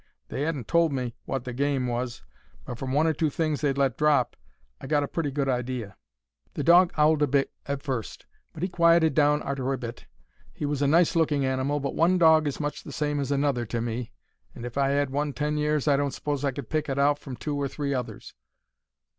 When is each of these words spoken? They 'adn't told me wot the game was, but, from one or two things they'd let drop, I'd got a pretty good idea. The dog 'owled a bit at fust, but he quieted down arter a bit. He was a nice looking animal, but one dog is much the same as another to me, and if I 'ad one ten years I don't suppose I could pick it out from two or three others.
They 0.29 0.47
'adn't 0.47 0.67
told 0.67 0.91
me 0.91 1.15
wot 1.27 1.43
the 1.43 1.53
game 1.53 1.85
was, 1.85 2.23
but, 2.65 2.79
from 2.79 2.91
one 2.91 3.05
or 3.05 3.13
two 3.13 3.29
things 3.29 3.61
they'd 3.61 3.77
let 3.77 3.99
drop, 3.99 4.35
I'd 4.79 4.89
got 4.89 5.03
a 5.03 5.07
pretty 5.07 5.29
good 5.29 5.47
idea. 5.47 5.95
The 6.55 6.63
dog 6.63 6.91
'owled 6.97 7.21
a 7.21 7.27
bit 7.27 7.51
at 7.67 7.83
fust, 7.83 8.25
but 8.51 8.63
he 8.63 8.67
quieted 8.69 9.13
down 9.13 9.43
arter 9.43 9.71
a 9.73 9.77
bit. 9.77 10.07
He 10.55 10.65
was 10.65 10.81
a 10.81 10.87
nice 10.87 11.15
looking 11.15 11.45
animal, 11.45 11.79
but 11.79 11.93
one 11.93 12.17
dog 12.17 12.47
is 12.47 12.59
much 12.59 12.81
the 12.83 12.91
same 12.91 13.19
as 13.19 13.31
another 13.31 13.63
to 13.67 13.79
me, 13.79 14.11
and 14.55 14.65
if 14.65 14.75
I 14.75 14.91
'ad 14.93 15.11
one 15.11 15.33
ten 15.33 15.55
years 15.55 15.87
I 15.87 15.97
don't 15.97 16.15
suppose 16.15 16.43
I 16.43 16.49
could 16.49 16.71
pick 16.71 16.89
it 16.89 16.97
out 16.97 17.19
from 17.19 17.35
two 17.35 17.55
or 17.55 17.67
three 17.67 17.93
others. 17.93 18.33